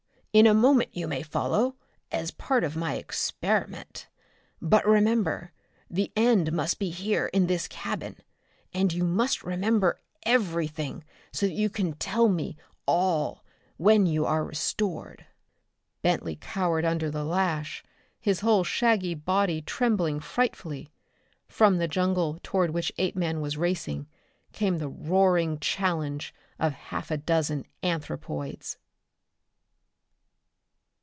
In 0.33 0.47
a 0.47 0.53
moment 0.53 0.95
you 0.95 1.09
may 1.09 1.23
follow 1.23 1.75
as 2.09 2.31
part 2.31 2.63
of 2.63 2.77
my 2.77 2.93
experiment. 2.95 4.07
But 4.61 4.87
remember 4.87 5.51
the 5.89 6.09
end 6.15 6.53
must 6.53 6.79
be 6.79 6.89
here 6.89 7.25
in 7.33 7.47
this 7.47 7.67
cabin, 7.67 8.15
and 8.73 8.93
you 8.93 9.03
must 9.03 9.43
remember 9.43 9.99
everything, 10.23 11.03
so 11.33 11.45
that 11.47 11.51
you 11.53 11.69
can 11.69 11.95
tell 11.95 12.29
me 12.29 12.55
all 12.85 13.43
when 13.75 14.05
you 14.05 14.25
are 14.25 14.45
restored!" 14.45 15.25
Bentley 16.01 16.37
cowered 16.37 16.85
under 16.85 17.11
the 17.11 17.25
lash. 17.25 17.83
His 18.21 18.39
whole 18.39 18.63
shaggy 18.63 19.13
body 19.13 19.61
trembled 19.61 20.23
frightfully. 20.23 20.93
From 21.49 21.77
the 21.77 21.89
jungle 21.89 22.39
toward 22.41 22.69
which 22.69 22.93
Apeman 22.97 23.41
was 23.41 23.57
racing 23.57 24.07
come 24.53 24.77
the 24.77 24.87
roaring 24.87 25.59
challenge 25.59 26.33
of 26.57 26.71
half 26.71 27.11
a 27.11 27.17
dozen 27.17 27.65
anthropoids. 27.83 28.77